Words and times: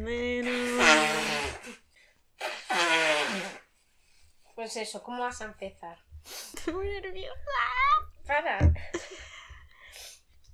menos. 0.00 0.86
Pues 4.54 4.76
eso, 4.76 5.02
¿cómo 5.02 5.22
vas 5.22 5.40
a 5.40 5.46
empezar? 5.46 5.98
Estoy 6.54 6.74
muy 6.74 6.86
nerviosa. 6.88 7.34
Para. 8.26 8.58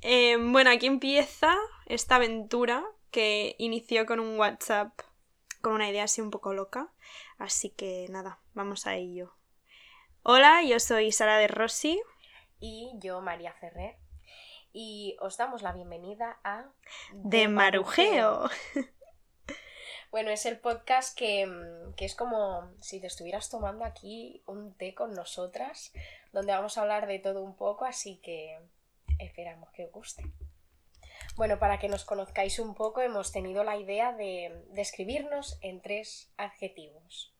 Eh, 0.02 0.36
bueno, 0.38 0.70
aquí 0.70 0.86
empieza 0.86 1.56
esta 1.86 2.16
aventura 2.16 2.84
que 3.10 3.56
inició 3.58 4.06
con 4.06 4.20
un 4.20 4.38
WhatsApp 4.38 4.92
con 5.66 5.72
una 5.72 5.88
idea 5.88 6.04
así 6.04 6.20
un 6.20 6.30
poco 6.30 6.52
loca. 6.52 6.92
Así 7.38 7.70
que 7.70 8.06
nada, 8.08 8.38
vamos 8.54 8.86
a 8.86 8.94
ello. 8.94 9.34
Hola, 10.22 10.62
yo 10.62 10.78
soy 10.78 11.10
Sara 11.10 11.38
de 11.38 11.48
Rossi. 11.48 12.00
Y 12.60 12.92
yo, 13.00 13.20
María 13.20 13.52
Ferrer. 13.54 13.96
Y 14.72 15.16
os 15.20 15.36
damos 15.36 15.62
la 15.62 15.72
bienvenida 15.72 16.38
a... 16.44 16.66
De 17.12 17.48
Marujeo. 17.48 18.48
Bueno, 20.16 20.30
es 20.30 20.46
el 20.46 20.58
podcast 20.58 21.14
que, 21.14 21.44
mm, 21.44 21.92
que 21.92 22.06
es 22.06 22.14
como 22.14 22.72
si 22.80 23.00
te 23.00 23.06
estuvieras 23.06 23.50
tomando 23.50 23.84
aquí 23.84 24.42
un 24.46 24.72
té 24.72 24.94
con 24.94 25.12
nosotras, 25.12 25.92
donde 26.32 26.54
vamos 26.54 26.78
a 26.78 26.80
hablar 26.80 27.06
de 27.06 27.18
todo 27.18 27.42
un 27.42 27.54
poco, 27.54 27.84
así 27.84 28.16
que 28.22 28.58
esperamos 29.18 29.68
que 29.72 29.84
os 29.84 29.92
guste. 29.92 30.24
Bueno, 31.36 31.58
para 31.58 31.78
que 31.78 31.90
nos 31.90 32.06
conozcáis 32.06 32.58
un 32.58 32.74
poco, 32.74 33.02
hemos 33.02 33.30
tenido 33.30 33.62
la 33.62 33.76
idea 33.76 34.14
de 34.14 34.64
describirnos 34.70 35.58
en 35.60 35.82
tres 35.82 36.30
adjetivos. 36.38 37.34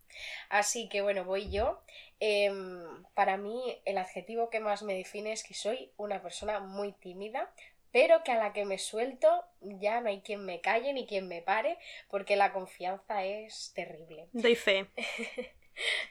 Así 0.51 0.91
que 0.91 1.01
bueno, 1.01 1.25
voy 1.25 1.51
yo. 1.51 1.81
Em, 2.21 3.05
para 3.15 3.39
mí 3.39 3.81
el 3.87 3.97
adjetivo 3.97 4.51
que 4.51 4.61
más 4.61 4.83
me 4.83 4.93
define 4.93 5.33
es 5.33 5.45
que 5.45 5.55
soy 5.55 5.93
una 5.97 6.21
persona 6.21 6.61
muy 6.61 6.93
tímida, 6.93 7.51
pero 7.97 8.23
que 8.23 8.33
a 8.33 8.37
la 8.37 8.53
que 8.53 8.67
me 8.67 8.77
suelto 8.77 9.27
ya 9.63 10.03
no 10.03 10.11
hay 10.11 10.21
quien 10.21 10.45
me 10.45 10.61
calle 10.61 10.93
ni 10.93 11.07
quien 11.07 11.29
me 11.29 11.41
pare, 11.41 11.79
porque 12.11 12.37
la 12.37 12.53
confianza 12.53 13.25
es 13.25 13.73
terrible. 13.75 14.29
Doy 14.35 14.55
fe. 14.55 14.87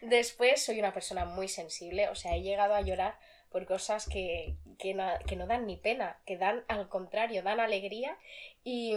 Después 0.02 0.66
soy 0.66 0.80
una 0.80 0.96
persona 0.96 1.26
muy 1.26 1.48
sensible, 1.48 2.10
o 2.10 2.16
sea, 2.16 2.36
he 2.36 2.42
llegado 2.42 2.74
a 2.74 2.82
llorar 2.82 3.20
por 3.52 3.68
cosas 3.68 4.10
que, 4.10 4.56
que, 4.80 4.96
na- 4.96 5.20
que 5.28 5.36
no 5.36 5.46
dan 5.46 5.68
ni 5.68 5.78
pena, 5.78 6.20
que 6.26 6.38
dan 6.38 6.66
al 6.70 6.90
contrario, 6.90 7.44
dan 7.44 7.60
alegría. 7.60 8.18
Y, 8.64 8.96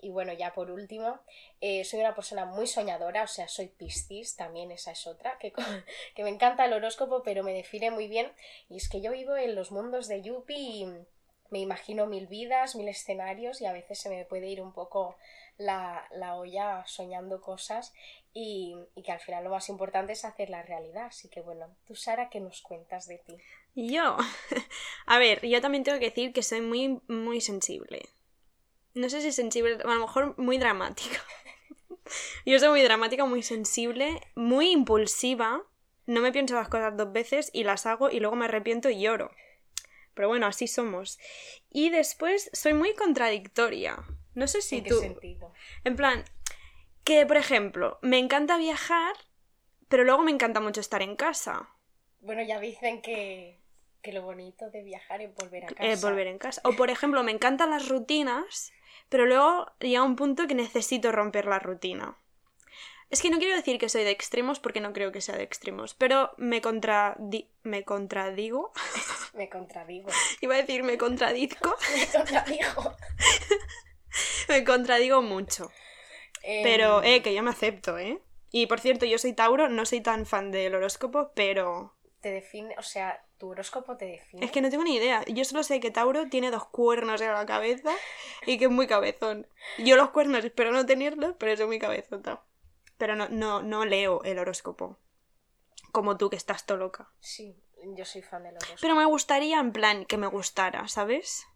y 0.00 0.10
bueno, 0.10 0.32
ya 0.32 0.52
por 0.52 0.72
último, 0.72 1.20
eh, 1.60 1.84
soy 1.84 2.00
una 2.00 2.16
persona 2.16 2.44
muy 2.44 2.66
soñadora, 2.66 3.22
o 3.22 3.28
sea, 3.28 3.46
soy 3.46 3.68
Piscis, 3.68 4.34
también 4.34 4.72
esa 4.72 4.90
es 4.90 5.06
otra, 5.06 5.38
que, 5.38 5.52
que 6.16 6.24
me 6.24 6.30
encanta 6.30 6.64
el 6.64 6.72
horóscopo, 6.72 7.22
pero 7.22 7.44
me 7.44 7.52
define 7.52 7.92
muy 7.92 8.08
bien. 8.08 8.32
Y 8.68 8.78
es 8.78 8.88
que 8.88 9.00
yo 9.00 9.12
vivo 9.12 9.36
en 9.36 9.54
los 9.54 9.70
mundos 9.70 10.08
de 10.08 10.22
Yuppie 10.22 10.58
y 10.58 11.06
me 11.50 11.60
imagino 11.60 12.06
mil 12.06 12.26
vidas, 12.26 12.76
mil 12.76 12.88
escenarios 12.88 13.60
y 13.60 13.66
a 13.66 13.72
veces 13.72 13.98
se 13.98 14.08
me 14.08 14.24
puede 14.24 14.48
ir 14.48 14.60
un 14.60 14.72
poco 14.72 15.16
la, 15.58 16.06
la 16.10 16.34
olla 16.34 16.84
soñando 16.86 17.40
cosas 17.40 17.92
y, 18.38 18.76
que 19.02 19.12
al 19.12 19.20
final 19.20 19.44
lo 19.44 19.50
más 19.50 19.70
importante 19.70 20.12
es 20.12 20.26
hacer 20.26 20.50
la 20.50 20.62
realidad. 20.62 21.06
Así 21.06 21.28
que 21.28 21.40
bueno, 21.40 21.74
tú 21.86 21.94
Sara, 21.94 22.28
¿qué 22.28 22.38
nos 22.38 22.60
cuentas 22.60 23.06
de 23.06 23.16
ti? 23.18 23.38
Yo. 23.74 24.18
A 25.06 25.18
ver, 25.18 25.40
yo 25.46 25.62
también 25.62 25.84
tengo 25.84 25.98
que 25.98 26.10
decir 26.10 26.34
que 26.34 26.42
soy 26.42 26.60
muy, 26.60 27.00
muy 27.08 27.40
sensible. 27.40 28.02
No 28.92 29.08
sé 29.08 29.22
si 29.22 29.32
sensible, 29.32 29.78
a 29.82 29.94
lo 29.94 30.00
mejor 30.00 30.38
muy 30.38 30.58
dramática. 30.58 31.18
Yo 32.46 32.58
soy 32.58 32.70
muy 32.70 32.82
dramática, 32.82 33.26
muy 33.26 33.42
sensible, 33.42 34.22
muy 34.34 34.70
impulsiva. 34.70 35.62
No 36.06 36.20
me 36.22 36.32
pienso 36.32 36.54
las 36.54 36.68
cosas 36.68 36.96
dos 36.96 37.12
veces 37.12 37.50
y 37.52 37.64
las 37.64 37.84
hago 37.84 38.10
y 38.10 38.20
luego 38.20 38.36
me 38.36 38.46
arrepiento 38.46 38.88
y 38.88 39.00
lloro. 39.00 39.30
Pero 40.16 40.28
bueno, 40.28 40.46
así 40.46 40.66
somos. 40.66 41.18
Y 41.70 41.90
después 41.90 42.48
soy 42.54 42.72
muy 42.72 42.94
contradictoria. 42.94 43.98
No 44.34 44.46
sé 44.46 44.62
si 44.62 44.78
¿En 44.78 44.84
qué 44.84 44.90
tú. 44.90 44.98
sentido? 44.98 45.52
En 45.84 45.94
plan, 45.94 46.24
que 47.04 47.26
por 47.26 47.36
ejemplo, 47.36 47.98
me 48.00 48.18
encanta 48.18 48.56
viajar, 48.56 49.14
pero 49.88 50.04
luego 50.04 50.22
me 50.22 50.30
encanta 50.30 50.58
mucho 50.60 50.80
estar 50.80 51.02
en 51.02 51.16
casa. 51.16 51.68
Bueno, 52.20 52.42
ya 52.42 52.58
dicen 52.58 53.02
que, 53.02 53.60
que 54.00 54.12
lo 54.12 54.22
bonito 54.22 54.70
de 54.70 54.82
viajar 54.82 55.20
es 55.20 55.34
volver 55.34 55.64
a 55.64 55.68
casa. 55.68 55.84
eh, 55.84 55.96
volver 55.96 56.26
en 56.28 56.38
casa. 56.38 56.62
O 56.64 56.72
por 56.72 56.88
ejemplo, 56.88 57.22
me 57.22 57.32
encantan 57.32 57.68
las 57.70 57.86
rutinas, 57.86 58.72
pero 59.10 59.26
luego 59.26 59.70
llega 59.80 60.02
un 60.02 60.16
punto 60.16 60.46
que 60.46 60.54
necesito 60.54 61.12
romper 61.12 61.44
la 61.44 61.58
rutina. 61.58 62.16
Es 63.08 63.22
que 63.22 63.30
no 63.30 63.38
quiero 63.38 63.54
decir 63.54 63.78
que 63.78 63.88
soy 63.88 64.02
de 64.04 64.10
extremos 64.10 64.58
porque 64.58 64.80
no 64.80 64.92
creo 64.92 65.12
que 65.12 65.20
sea 65.20 65.36
de 65.36 65.44
extremos, 65.44 65.94
pero 65.94 66.32
me, 66.38 66.60
contradi 66.60 67.48
me 67.62 67.84
contradigo. 67.84 68.72
Me 69.34 69.50
contradigo. 69.50 70.08
Iba 70.40 70.54
a 70.54 70.58
decir 70.58 70.82
me 70.82 70.96
contradizco. 70.96 71.76
Me 71.94 72.06
contradigo. 72.06 72.96
me 74.48 74.64
contradigo 74.64 75.20
mucho. 75.20 75.70
Em, 76.42 76.62
Pero, 76.62 77.02
eh, 77.02 77.20
que 77.20 77.34
yo 77.34 77.42
me 77.42 77.50
acepto, 77.50 77.98
¿eh? 77.98 78.18
Y 78.50 78.66
por 78.66 78.80
cierto, 78.80 79.04
yo 79.04 79.18
soy 79.18 79.34
Tauro, 79.34 79.68
no 79.68 79.84
soy 79.84 80.00
tan 80.00 80.24
fan 80.24 80.52
del 80.52 80.74
horóscopo, 80.74 81.32
pero 81.34 81.92
Te 82.22 82.30
define, 82.30 82.74
o 82.78 82.82
sea, 82.82 83.22
tu 83.36 83.50
horóscopo 83.50 83.98
te 83.98 84.06
define. 84.06 84.46
Es 84.46 84.50
que 84.50 84.62
no 84.62 84.70
tengo 84.70 84.84
ni 84.84 84.96
idea. 84.96 85.22
Yo 85.26 85.44
solo 85.44 85.62
sé 85.62 85.80
que 85.80 85.90
Tauro 85.90 86.28
tiene 86.28 86.50
dos 86.50 86.64
cuernos 86.66 87.20
en 87.20 87.32
la 87.32 87.44
cabeza 87.44 87.90
y 88.46 88.56
que 88.56 88.64
es 88.66 88.70
muy 88.70 88.86
cabezón. 88.86 89.46
Yo 89.76 89.96
los 89.96 90.10
cuernos 90.10 90.44
espero 90.44 90.72
no 90.72 90.86
tenerlos, 90.86 91.34
pero 91.38 91.54
soy 91.56 91.66
muy 91.66 91.78
cabezota. 91.78 92.42
Pero 92.98 93.16
no, 93.16 93.28
no, 93.28 93.62
no 93.62 93.84
leo 93.84 94.22
el 94.24 94.38
horóscopo. 94.38 94.98
Como 95.92 96.16
tú, 96.16 96.30
que 96.30 96.36
estás 96.36 96.66
todo 96.66 96.78
loca. 96.78 97.10
Sí, 97.20 97.62
yo 97.94 98.04
soy 98.04 98.22
fan 98.22 98.42
del 98.42 98.56
horóscopo. 98.56 98.78
Pero 98.80 98.94
me 98.94 99.04
gustaría, 99.04 99.60
en 99.60 99.72
plan, 99.72 100.04
que 100.04 100.16
me 100.16 100.26
gustara, 100.26 100.88
¿sabes? 100.88 101.46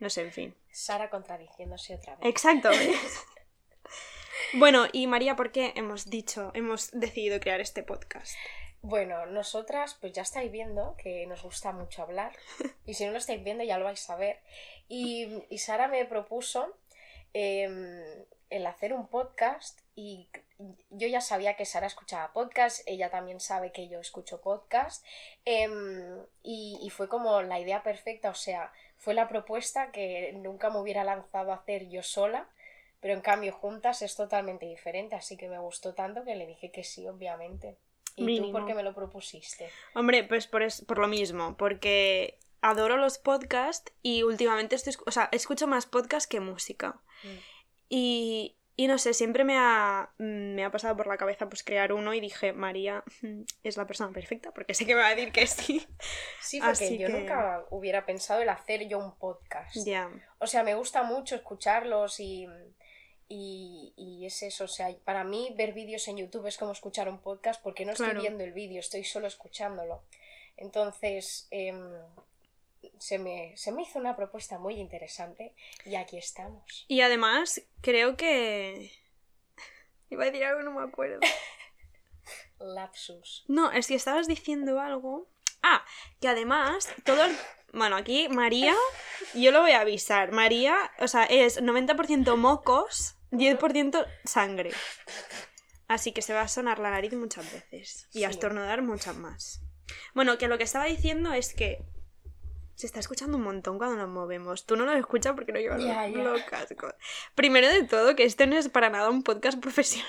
No 0.00 0.10
sé, 0.10 0.22
en 0.22 0.32
fin. 0.32 0.56
Sara 0.70 1.10
contradiciéndose 1.10 1.94
otra 1.96 2.16
vez. 2.16 2.26
Exacto. 2.26 2.68
¿ves? 2.70 3.26
bueno, 4.54 4.86
y 4.92 5.06
María, 5.06 5.34
¿por 5.34 5.50
qué 5.50 5.72
hemos 5.76 6.08
dicho, 6.08 6.52
hemos 6.54 6.90
decidido 6.92 7.40
crear 7.40 7.60
este 7.60 7.82
podcast? 7.82 8.36
Bueno, 8.80 9.26
nosotras 9.26 9.96
pues 10.00 10.12
ya 10.12 10.22
estáis 10.22 10.52
viendo 10.52 10.94
que 10.96 11.26
nos 11.26 11.42
gusta 11.42 11.72
mucho 11.72 12.02
hablar 12.02 12.32
y 12.86 12.94
si 12.94 13.04
no 13.04 13.10
lo 13.10 13.18
estáis 13.18 13.42
viendo 13.42 13.64
ya 13.64 13.76
lo 13.76 13.84
vais 13.84 14.08
a 14.08 14.16
ver. 14.16 14.40
Y, 14.86 15.44
y 15.50 15.58
Sara 15.58 15.88
me 15.88 16.04
propuso 16.04 16.78
em, 17.32 18.24
el 18.50 18.66
hacer 18.66 18.92
un 18.92 19.06
podcast 19.08 19.80
y 19.94 20.28
yo 20.90 21.06
ya 21.08 21.20
sabía 21.20 21.54
que 21.56 21.64
Sara 21.64 21.86
escuchaba 21.86 22.32
podcast, 22.32 22.80
ella 22.86 23.10
también 23.10 23.40
sabe 23.40 23.72
que 23.72 23.88
yo 23.88 24.00
escucho 24.00 24.40
podcast 24.40 25.04
em, 25.44 26.18
y, 26.42 26.78
y 26.82 26.90
fue 26.90 27.08
como 27.08 27.42
la 27.42 27.58
idea 27.60 27.82
perfecta, 27.82 28.30
o 28.30 28.34
sea, 28.34 28.72
fue 28.96 29.14
la 29.14 29.28
propuesta 29.28 29.90
que 29.92 30.32
nunca 30.34 30.70
me 30.70 30.78
hubiera 30.80 31.04
lanzado 31.04 31.52
a 31.52 31.56
hacer 31.56 31.88
yo 31.88 32.02
sola. 32.02 32.48
Pero 33.00 33.14
en 33.14 33.20
cambio 33.20 33.52
juntas 33.52 34.02
es 34.02 34.16
totalmente 34.16 34.66
diferente, 34.66 35.14
así 35.14 35.36
que 35.36 35.48
me 35.48 35.58
gustó 35.60 35.94
tanto 35.94 36.24
que 36.24 36.34
le 36.34 36.48
dije 36.48 36.72
que 36.72 36.82
sí, 36.82 37.06
obviamente. 37.06 37.76
¿Y 38.16 38.40
tú 38.40 38.50
por 38.50 38.66
qué 38.66 38.74
me 38.74 38.82
lo 38.82 38.92
propusiste? 38.92 39.70
Hombre, 39.94 40.24
pues 40.24 40.48
por, 40.48 40.64
es- 40.64 40.84
por 40.84 40.98
lo 40.98 41.06
mismo, 41.06 41.56
porque 41.56 42.40
adoro 42.60 42.96
los 42.96 43.18
podcasts 43.18 43.92
y 44.02 44.24
últimamente 44.24 44.74
estoy, 44.74 44.94
o 45.06 45.12
sea, 45.12 45.28
escucho 45.30 45.68
más 45.68 45.86
podcasts 45.86 46.26
que 46.26 46.40
música. 46.40 46.98
Mm. 47.22 47.36
Y, 47.88 48.56
y 48.76 48.86
no 48.86 48.98
sé, 48.98 49.14
siempre 49.14 49.44
me 49.44 49.56
ha, 49.58 50.10
mm, 50.18 50.54
me 50.54 50.64
ha 50.64 50.70
pasado 50.70 50.96
por 50.96 51.06
la 51.06 51.16
cabeza 51.16 51.48
pues 51.48 51.62
crear 51.64 51.92
uno 51.92 52.14
y 52.14 52.20
dije, 52.20 52.52
María 52.52 53.02
mm, 53.22 53.42
es 53.64 53.76
la 53.76 53.86
persona 53.86 54.12
perfecta, 54.12 54.52
porque 54.52 54.74
sé 54.74 54.86
que 54.86 54.94
me 54.94 55.00
va 55.00 55.08
a 55.08 55.14
decir 55.14 55.32
que 55.32 55.46
sí. 55.46 55.86
Sí, 56.40 56.58
porque 56.60 56.72
Así 56.72 56.98
yo 56.98 57.06
que- 57.08 57.12
nunca 57.14 57.64
hubiera 57.70 58.04
pensado 58.06 58.40
el 58.42 58.48
hacer 58.50 58.86
yo 58.88 58.98
un 58.98 59.14
podcast. 59.16 59.74
ya. 59.84 60.10
O 60.38 60.46
sea, 60.46 60.62
me 60.62 60.74
gusta 60.74 61.02
mucho 61.02 61.34
escucharlos 61.34 62.20
y, 62.20 62.46
y, 63.28 63.92
y 63.96 64.26
es 64.26 64.42
eso. 64.42 64.64
O 64.64 64.68
sea, 64.68 64.88
para 65.04 65.24
mí 65.24 65.52
ver 65.56 65.72
vídeos 65.72 66.06
en 66.08 66.18
YouTube 66.18 66.46
es 66.46 66.56
como 66.56 66.72
escuchar 66.72 67.08
un 67.08 67.18
podcast 67.20 67.62
porque 67.62 67.84
no 67.84 67.92
estoy 67.92 68.06
Claro. 68.06 68.20
viendo 68.20 68.44
el 68.44 68.52
vídeo, 68.52 68.80
estoy 68.80 69.02
solo 69.04 69.26
escuchándolo. 69.26 70.02
Entonces, 70.56 71.46
em, 71.50 71.78
se, 73.00 73.18
me, 73.18 73.56
se 73.56 73.72
me 73.72 73.82
hizo 73.82 73.98
una 73.98 74.16
propuesta 74.16 74.58
muy 74.58 74.74
interesante 74.74 75.54
y 75.84 75.94
aquí 75.96 76.18
estamos. 76.18 76.84
Y 76.88 77.00
además, 77.00 77.62
creo 77.80 78.16
que... 78.16 78.92
Iba 80.10 80.22
a 80.24 80.26
decir 80.26 80.44
algo, 80.44 80.62
no 80.62 80.72
me 80.72 80.82
acuerdo. 80.86 81.20
Lapsus. 82.58 83.44
No, 83.48 83.70
es 83.70 83.86
que 83.86 83.94
estabas 83.94 84.26
diciendo 84.26 84.80
algo. 84.80 85.28
Ah, 85.62 85.84
que 86.20 86.28
además, 86.28 86.88
todo 87.04 87.24
el- 87.24 87.36
Bueno, 87.72 87.96
aquí 87.96 88.28
María, 88.28 88.74
yo 89.34 89.50
lo 89.52 89.60
voy 89.60 89.72
a 89.72 89.80
avisar. 89.80 90.32
María, 90.32 90.76
o 90.98 91.08
sea, 91.08 91.24
es 91.24 91.60
90% 91.60 92.36
mocos, 92.36 93.16
10% 93.30 94.06
sangre. 94.24 94.70
Así 95.86 96.12
que 96.12 96.22
se 96.22 96.34
va 96.34 96.42
a 96.42 96.48
sonar 96.48 96.78
la 96.78 96.90
nariz 96.90 97.12
muchas 97.12 97.50
veces. 97.52 98.08
Y 98.12 98.24
a 98.24 98.30
estornudar 98.30 98.82
muchas 98.82 99.16
más. 99.16 99.60
Bueno, 100.14 100.36
que 100.38 100.48
lo 100.48 100.58
que 100.58 100.64
estaba 100.64 100.84
diciendo 100.86 101.32
es 101.32 101.54
que 101.54 101.82
se 102.78 102.86
está 102.86 103.00
escuchando 103.00 103.36
un 103.36 103.42
montón 103.42 103.76
cuando 103.76 103.96
nos 103.96 104.08
movemos. 104.08 104.64
Tú 104.64 104.76
no 104.76 104.84
lo 104.84 104.92
escuchas 104.92 105.32
porque 105.34 105.50
no 105.50 105.58
llevas 105.58 105.82
los 105.82 106.42
cascos. 106.44 106.94
Primero 107.34 107.68
de 107.68 107.82
todo, 107.82 108.14
que 108.14 108.22
este 108.22 108.46
no 108.46 108.56
es 108.56 108.68
para 108.68 108.88
nada 108.88 109.10
un 109.10 109.24
podcast 109.24 109.58
profesional, 109.60 110.06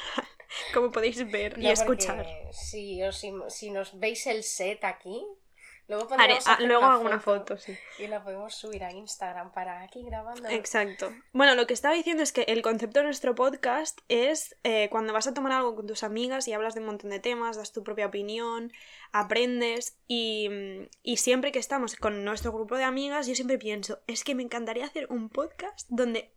como 0.72 0.92
podéis 0.92 1.32
ver 1.32 1.58
y 1.58 1.68
escuchar. 1.68 2.28
Si, 2.52 3.02
os 3.02 3.26
si 3.48 3.72
nos 3.72 4.00
veis 4.00 4.28
el 4.28 4.44
set 4.44 4.84
aquí, 4.84 5.26
Luego, 5.90 6.04
Haré- 6.04 6.18
podríamos 6.18 6.48
ah, 6.48 6.54
hacer 6.54 6.68
luego 6.68 6.84
una 6.86 6.94
hago 6.94 7.06
una 7.06 7.20
foto, 7.20 7.58
sí. 7.58 7.76
Y 7.98 8.08
la 8.08 8.24
podemos 8.24 8.54
subir 8.56 8.84
a 8.84 8.92
Instagram 8.94 9.52
para 9.52 9.82
aquí 9.82 10.04
grabando. 10.04 10.48
Exacto. 10.48 11.12
Bueno, 11.34 11.56
lo 11.56 11.66
que 11.66 11.74
estaba 11.74 11.96
diciendo 11.96 12.22
es 12.24 12.32
que 12.32 12.44
el 12.44 12.62
concepto 12.62 13.00
de 13.00 13.06
nuestro 13.06 13.34
podcast 13.34 14.00
es 14.08 14.56
eh, 14.64 14.88
cuando 14.92 15.14
vas 15.14 15.26
a 15.26 15.34
tomar 15.34 15.52
algo 15.52 15.76
con 15.76 15.88
tus 15.88 16.04
amigas 16.04 16.48
y 16.48 16.54
hablas 16.54 16.76
de 16.76 16.82
un 16.82 16.86
montón 16.86 17.10
de 17.10 17.20
temas, 17.20 17.58
das 17.58 17.74
tu 17.74 17.84
propia 17.84 18.06
opinión, 18.06 18.72
aprendes 19.12 19.98
y, 20.08 20.48
y 21.02 21.18
siempre 21.18 21.52
que 21.52 21.60
estamos 21.60 21.96
con 21.96 22.24
nuestro 22.24 22.52
grupo 22.52 22.78
de 22.78 22.84
amigas 22.84 23.26
yo 23.28 23.34
siempre 23.34 23.58
pienso, 23.58 24.00
es 24.06 24.24
que 24.24 24.36
me 24.36 24.44
encantaría 24.44 24.86
hacer 24.86 25.08
un 25.10 25.30
podcast 25.30 25.88
donde 25.90 26.32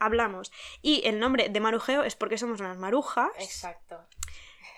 hablamos. 0.00 0.50
Y 0.82 1.06
el 1.06 1.20
nombre 1.20 1.48
de 1.48 1.60
Marujeo 1.60 2.02
es 2.02 2.16
porque 2.16 2.38
somos 2.38 2.58
unas 2.60 2.76
marujas 2.78 3.30
Exacto. 3.38 4.00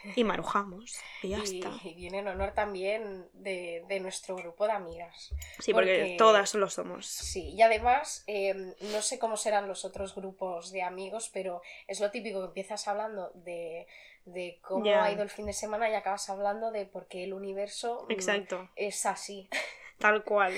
y 0.17 0.25
marujamos. 0.25 0.97
Y 1.23 1.29
ya 1.31 1.39
y, 1.39 1.59
está. 1.59 1.71
y 1.85 1.95
viene 1.95 2.19
en 2.19 2.29
honor 2.29 2.53
también 2.53 3.29
de, 3.33 3.85
de 3.89 4.01
nuestro 4.01 4.37
grupo 4.37 4.67
de 4.67 4.73
amigas. 4.73 5.35
Sí, 5.59 5.73
porque, 5.73 5.99
porque- 5.99 6.17
todas 6.19 6.55
lo 6.55 6.69
somos. 6.71 7.07
Sí, 7.07 7.51
y 7.51 7.63
además, 7.63 8.25
eh, 8.27 8.75
no 8.81 9.03
sé 9.03 9.19
cómo 9.19 9.37
serán 9.37 9.69
los 9.69 9.85
otros 9.85 10.15
grupos 10.15 10.73
de 10.73 10.83
amigos, 10.83 11.31
pero 11.33 11.63
es 11.87 12.01
lo 12.01 12.11
típico 12.11 12.41
que 12.41 12.47
empiezas 12.47 12.87
hablando 12.89 13.31
de, 13.35 13.87
de 14.25 14.59
cómo 14.63 14.91
ha 14.91 15.11
ido 15.13 15.23
el 15.23 15.31
fin 15.31 15.47
de 15.47 15.53
semana 15.53 15.89
y 15.91 15.95
acabas 15.95 16.29
hablando 16.31 16.71
de 16.71 16.87
por 16.87 17.07
qué 17.09 17.25
el 17.25 17.33
universo 17.33 18.07
mm, 18.09 18.13
Exacto. 18.13 18.69
es 18.77 19.07
así. 19.07 19.49
Tal 19.99 20.25
cual. 20.25 20.53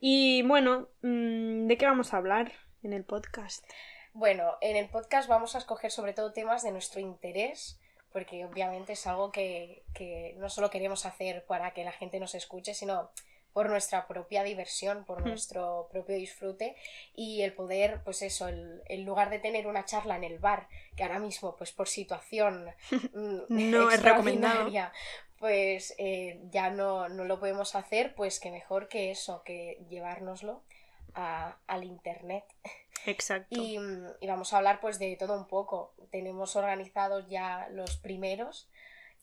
Y 0.00 0.42
bueno, 0.42 0.88
mm, 1.02 1.66
¿de 1.66 1.76
qué 1.78 1.86
vamos 1.86 2.12
a 2.12 2.18
hablar 2.18 2.52
en 2.82 2.92
el 2.92 3.04
podcast? 3.04 3.64
Bueno, 4.12 4.56
en 4.60 4.76
el 4.76 4.88
podcast 4.88 5.28
vamos 5.28 5.54
a 5.54 5.58
escoger 5.58 5.90
sobre 5.90 6.12
todo 6.12 6.32
temas 6.32 6.62
de 6.62 6.70
nuestro 6.70 7.00
interés, 7.00 7.80
porque 8.14 8.46
obviamente 8.46 8.94
es 8.94 9.06
algo 9.08 9.32
que, 9.32 9.84
que 9.94 10.34
no 10.38 10.48
solo 10.48 10.70
queremos 10.70 11.06
hacer 11.06 11.44
para 11.46 11.72
que 11.74 11.84
la 11.84 11.92
gente 11.92 12.20
nos 12.20 12.34
escuche, 12.36 12.74
sino 12.74 13.10
por 13.52 13.68
nuestra 13.70 14.06
propia 14.08 14.42
diversión, 14.44 15.04
por 15.04 15.20
Hmm. 15.20 15.28
nuestro 15.28 15.88
propio 15.92 16.16
disfrute 16.16 16.76
y 17.14 17.42
el 17.42 17.52
poder, 17.52 18.00
pues 18.04 18.22
eso, 18.22 18.48
el, 18.48 18.82
en 18.86 19.04
lugar 19.04 19.30
de 19.30 19.38
tener 19.40 19.66
una 19.68 19.84
charla 19.84 20.16
en 20.16 20.24
el 20.24 20.38
bar, 20.40 20.68
que 20.96 21.04
ahora 21.04 21.20
mismo, 21.20 21.56
pues 21.56 21.72
por 21.72 21.88
situación 21.88 22.66
mm, 23.14 23.40
No 23.48 23.90
es 23.90 24.02
recomendado. 24.02 24.70
Pues 25.38 25.94
eh, 25.98 26.40
ya 26.50 26.70
no, 26.70 27.08
no 27.08 27.24
lo 27.24 27.38
podemos 27.38 27.74
hacer, 27.74 28.14
pues 28.14 28.40
que 28.40 28.50
mejor 28.50 28.88
que 28.88 29.10
eso, 29.10 29.42
que 29.44 29.84
llevárnoslo 29.90 30.62
a- 31.14 31.56
al 31.66 31.84
internet. 31.84 32.44
Exacto. 33.06 33.54
Y, 33.60 33.78
mm, 33.78 34.06
y 34.20 34.26
vamos 34.26 34.52
a 34.52 34.58
hablar 34.58 34.80
pues 34.80 34.98
de 34.98 35.16
todo 35.18 35.36
un 35.38 35.46
poco. 35.46 35.94
Tenemos 36.10 36.56
organizados 36.56 37.28
ya 37.28 37.68
los 37.70 37.96
primeros 37.96 38.68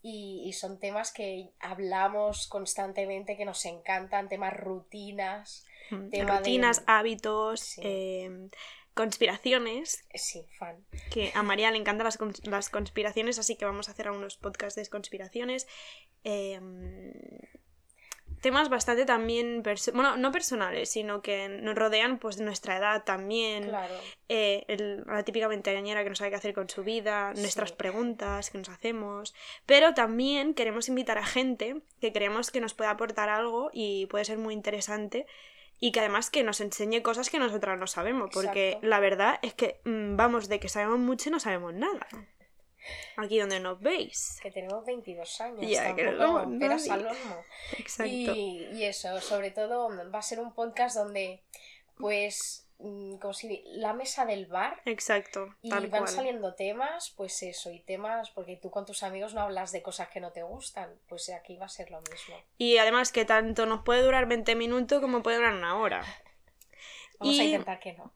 y, 0.03 0.43
y 0.45 0.53
son 0.53 0.79
temas 0.79 1.11
que 1.11 1.49
hablamos 1.59 2.47
constantemente, 2.47 3.37
que 3.37 3.45
nos 3.45 3.63
encantan, 3.65 4.29
temas 4.29 4.55
rutinas. 4.55 5.65
Mm, 5.89 6.09
tema 6.09 6.31
de- 6.33 6.37
Rutinas, 6.39 6.83
hábitos, 6.87 7.59
Sí. 7.61 7.81
eh, 7.83 8.49
conspiraciones, 8.93 10.05
Sí, 10.13 10.45
fan. 10.59 10.85
que 11.11 11.31
a 11.33 11.43
María 11.43 11.71
le 11.71 11.77
encantan 11.77 12.03
las, 12.05 12.19
cons- 12.19 12.45
las 12.47 12.69
conspiraciones, 12.69 13.39
así 13.39 13.55
que 13.55 13.65
vamos 13.65 13.87
a 13.87 13.91
hacer 13.93 14.09
unos 14.11 14.37
podcasts 14.37 14.75
de 14.75 14.85
conspiraciones. 14.89 15.67
eh, 16.23 16.59
temas 18.41 18.69
bastante 18.69 19.05
también, 19.05 19.63
bueno, 19.93 20.17
no 20.17 20.31
personales, 20.31 20.89
sino 20.89 21.21
que 21.21 21.47
nos 21.47 21.75
rodean 21.75 22.17
pues 22.19 22.37
de 22.37 22.43
nuestra 22.43 22.77
edad 22.77 23.03
también. 23.03 23.69
Claro. 23.69 23.93
eh, 24.33 24.63
el- 24.69 25.03
la 25.07 25.23
típica 25.23 25.47
veinteañera 25.47 26.03
que 26.03 26.09
no 26.09 26.15
sabe 26.15 26.29
qué 26.29 26.37
hacer 26.37 26.53
con 26.53 26.69
su 26.69 26.83
vida, 26.83 27.31
Sí. 27.35 27.41
nuestras 27.41 27.71
preguntas 27.73 28.49
que 28.49 28.57
nos 28.57 28.69
hacemos, 28.69 29.33
pero 29.65 29.93
también 29.93 30.53
queremos 30.53 30.87
invitar 30.89 31.17
a 31.17 31.25
gente 31.25 31.81
que 31.99 32.13
creemos 32.13 32.49
que 32.49 32.61
nos 32.61 32.73
puede 32.73 32.89
aportar 32.89 33.27
algo 33.29 33.69
y 33.73 34.05
puede 34.07 34.23
ser 34.25 34.37
muy 34.37 34.53
interesante 34.53 35.25
y 35.79 35.91
que 35.91 35.99
además 35.99 36.29
que 36.29 36.43
nos 36.43 36.61
enseñe 36.61 37.01
cosas 37.01 37.29
que 37.29 37.39
nosotras 37.39 37.77
no 37.77 37.87
sabemos, 37.87 38.29
porque 38.33 38.69
Exacto. 38.69 38.87
la 38.87 38.99
verdad 39.01 39.39
es 39.41 39.53
que 39.53 39.81
mm, 39.83 40.15
vamos 40.15 40.47
de 40.47 40.59
que 40.61 40.69
sabemos 40.69 40.99
mucho 40.99 41.27
y 41.29 41.31
no 41.33 41.39
sabemos 41.39 41.73
nada. 41.73 42.07
Aquí 43.17 43.39
donde 43.39 43.59
nos 43.59 43.79
veis. 43.79 44.39
Que 44.41 44.51
tenemos 44.51 44.85
22 44.85 45.41
años. 45.41 45.59
Ya, 45.69 45.95
que 45.95 46.03
no 46.03 46.17
tampoco 46.17 46.41
somos 46.41 46.59
peras 46.59 46.87
nadie. 46.87 46.91
al 46.91 47.07
olmo. 47.07 47.43
Exacto. 47.77 48.11
Y, 48.11 48.67
y 48.73 48.83
eso, 48.83 49.19
sobre 49.21 49.51
todo 49.51 49.89
va 50.11 50.19
a 50.19 50.21
ser 50.21 50.39
un 50.39 50.53
podcast 50.53 50.95
donde, 50.95 51.41
pues, 51.97 52.67
mm, 52.79 53.17
como 53.17 53.33
si 53.33 53.63
la 53.67 53.93
mesa 53.93 54.25
del 54.25 54.47
bar 54.47 54.81
Exacto, 54.85 55.55
y 55.61 55.69
tal 55.69 55.87
van 55.87 56.01
cual. 56.01 56.13
saliendo 56.13 56.55
temas, 56.55 57.13
pues 57.15 57.43
eso, 57.43 57.71
y 57.71 57.79
temas, 57.79 58.31
porque 58.31 58.55
tú 58.57 58.71
con 58.71 58.85
tus 58.85 59.03
amigos 59.03 59.33
no 59.33 59.41
hablas 59.41 59.71
de 59.71 59.81
cosas 59.81 60.09
que 60.09 60.19
no 60.19 60.31
te 60.31 60.41
gustan, 60.43 60.89
pues 61.07 61.29
aquí 61.29 61.57
va 61.57 61.67
a 61.67 61.69
ser 61.69 61.91
lo 61.91 62.01
mismo. 62.01 62.35
Y 62.57 62.77
además 62.77 63.11
que 63.11 63.25
tanto 63.25 63.65
nos 63.65 63.83
puede 63.83 64.01
durar 64.01 64.27
20 64.27 64.55
minutos 64.55 64.99
como 65.01 65.21
puede 65.21 65.37
durar 65.37 65.53
una 65.53 65.77
hora. 65.77 66.03
Vamos 67.19 67.39
a 67.39 67.43
intentar 67.43 67.79
que 67.79 67.93
no. 67.93 68.11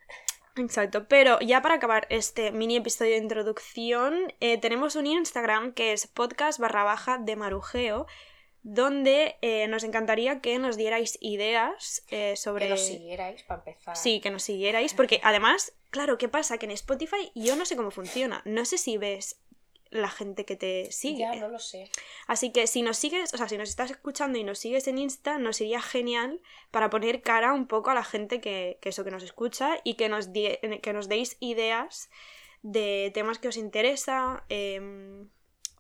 Exacto, 0.58 1.08
pero 1.08 1.40
ya 1.42 1.62
para 1.62 1.76
acabar 1.76 2.08
este 2.10 2.52
mini 2.52 2.78
episodio 2.78 3.12
de 3.12 3.18
introducción, 3.18 4.34
eh, 4.40 4.58
tenemos 4.58 4.96
un 4.96 5.06
Instagram 5.06 5.74
que 5.74 5.92
es 5.92 6.08
podcast 6.08 6.60
barra 6.60 6.84
baja 6.84 7.18
de 7.18 7.36
marujeo, 7.36 8.08
donde 8.64 9.36
eh, 9.42 9.68
nos 9.68 9.84
encantaría 9.84 10.40
que 10.40 10.58
nos 10.58 10.78
dierais 10.78 11.18
ideas 11.22 12.04
eh, 12.10 12.36
sobre... 12.36 12.66
Que 12.66 12.72
nos 12.72 12.86
siguierais 12.86 13.44
para 13.44 13.60
empezar. 13.60 13.96
Sí, 13.96 14.22
que 14.22 14.32
nos 14.32 14.44
siguierais, 14.44 14.94
porque 14.94 15.20
además, 15.24 15.74
claro, 15.92 16.18
¿qué 16.18 16.30
pasa? 16.30 16.58
Que 16.58 16.66
en 16.66 16.72
Spotify 16.72 17.32
yo 17.36 17.56
no 17.56 17.66
sé 17.66 17.76
cómo 17.76 17.92
funciona, 17.92 18.42
no 18.46 18.66
sé 18.66 18.78
si 18.78 18.98
ves 18.98 19.40
la 19.96 20.10
gente 20.10 20.46
que 20.46 20.56
te 20.56 20.92
sigue. 20.92 21.20
Ya, 21.20 21.36
no 21.36 21.48
lo 21.50 21.60
sé. 21.60 21.90
Así 22.28 22.52
que 22.52 22.68
si 22.68 22.82
nos 22.82 22.98
sigues, 22.98 23.34
o 23.34 23.38
sea, 23.38 23.48
si 23.50 23.58
nos 23.58 23.70
estás 23.70 23.92
escuchando 23.92 24.38
y 24.38 24.44
nos 24.44 24.60
sigues 24.60 24.88
en 24.88 24.98
Insta, 24.98 25.38
nos 25.38 25.62
iría 25.62 25.82
genial 25.82 26.42
para 26.72 26.90
poner 26.90 27.22
cara 27.22 27.54
un 27.54 27.68
poco 27.68 27.90
a 27.90 27.94
la 27.96 28.04
gente 28.04 28.42
que, 28.42 28.78
que 28.82 28.90
eso 28.90 29.04
que 29.04 29.12
nos 29.12 29.24
escucha 29.24 29.80
y 29.84 29.96
que 29.96 30.10
nos, 30.10 30.32
die- 30.34 30.60
que 30.82 30.94
nos 30.94 31.08
deis 31.08 31.38
ideas 31.40 32.10
de 32.62 33.12
temas 33.14 33.38
que 33.40 33.48
os 33.48 33.58
interesa 33.58 34.44
em, 34.50 35.30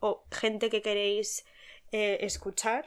o 0.02 0.24
gente 0.32 0.70
que 0.70 0.82
queréis 0.82 1.46
eh, 1.92 2.18
escuchar. 2.22 2.86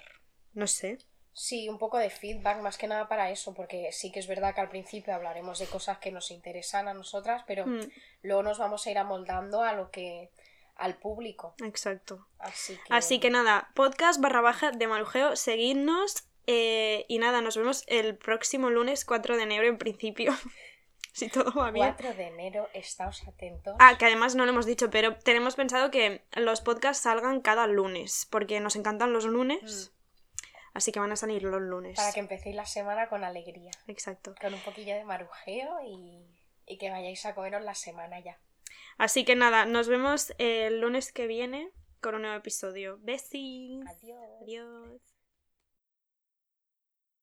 No 0.55 0.67
sé. 0.67 0.99
Sí, 1.33 1.69
un 1.69 1.79
poco 1.79 1.99
de 1.99 2.11
feedback 2.11 2.61
más 2.63 2.77
que 2.79 2.89
nada 2.89 3.09
para 3.09 3.31
eso, 3.31 3.55
porque 3.55 3.93
sí 3.93 4.11
que 4.11 4.19
es 4.19 4.27
verdad 4.27 4.55
que 4.57 4.61
al 4.61 4.69
principio 4.71 5.15
hablaremos 5.15 5.61
de 5.61 5.67
cosas 5.67 5.99
que 5.99 6.11
nos 6.11 6.33
interesan 6.33 6.89
a 6.89 6.95
nosotras, 6.95 7.45
pero 7.47 7.65
Mm, 7.67 7.81
luego 8.23 8.43
nos 8.43 8.59
vamos 8.59 8.85
a 8.87 8.91
ir 8.91 8.99
amoldando 8.99 9.63
a 9.63 9.73
lo 9.73 9.91
que 9.93 10.31
al 10.79 10.97
público. 10.97 11.55
exacto. 11.65 12.27
Así 12.39 12.75
que, 12.77 12.95
Así 12.95 13.21
que 13.21 13.31
nada, 13.31 13.71
podcast 13.75 14.21
barra 14.21 14.41
baja 14.41 14.71
de 14.71 14.87
Marujeo, 14.87 15.37
seguidnos 15.37 16.29
eh, 16.47 17.05
y 17.09 17.19
nada, 17.19 17.43
nos 17.43 17.59
vemos 17.59 17.85
el 17.89 18.17
próximo 18.17 18.71
lunes 18.71 19.05
4 19.05 19.37
de 19.37 19.43
enero 19.43 19.67
en 19.67 19.77
principio. 19.77 20.33
si 21.13 21.29
todo 21.29 21.53
va 21.53 21.71
bien. 21.71 21.95
4 21.95 22.15
de 22.15 22.27
enero, 22.29 22.69
estáos 22.73 23.27
atentos. 23.29 23.77
Ah, 23.79 23.99
que 23.99 24.07
además 24.07 24.35
no 24.35 24.47
lo 24.47 24.53
hemos 24.53 24.65
dicho, 24.65 24.89
pero 24.89 25.17
tenemos 25.17 25.57
pensado 25.57 25.91
que 25.91 26.23
los 26.37 26.63
podcasts 26.63 27.03
salgan 27.03 27.43
cada 27.43 27.67
lunes, 27.67 28.27
porque 28.31 28.61
nos 28.61 28.77
encantan 28.77 29.13
los 29.13 29.27
lunes. 29.27 29.93
Así 30.73 30.93
que 30.93 31.01
van 31.01 31.13
a 31.13 31.17
salir 31.17 31.43
los 31.43 31.61
lunes. 31.61 31.95
Mm. 31.95 31.97
Para 31.97 32.13
que 32.13 32.21
empecéis 32.21 32.57
la 32.57 32.67
semana 32.67 33.09
con 33.09 33.25
alegría, 33.25 33.73
Exacto. 33.87 34.35
con 34.41 34.55
un 34.55 34.61
poquillo 34.61 34.95
de 34.95 35.05
marujeo 35.05 35.81
y, 35.85 36.25
y 36.67 36.79
que 36.79 36.89
vayáis 36.89 37.27
a 37.27 37.35
comeros 37.35 37.63
la 37.63 37.75
semana 37.75 38.21
ya. 38.21 38.39
Así 38.99 39.25
que 39.25 39.37
nada, 39.37 39.65
nos 39.65 39.89
vemos 39.89 40.35
el 40.39 40.81
lunes 40.81 41.13
que 41.13 41.27
viene 41.29 41.71
con 42.01 42.17
un 42.17 42.23
nuevo 42.23 42.37
episodio. 42.37 42.99
Besties. 43.01 43.87
Adiós. 43.87 44.19
Adiós. 44.43 45.18